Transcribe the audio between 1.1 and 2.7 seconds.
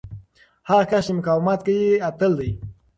مقاومت کوي، اتل دی.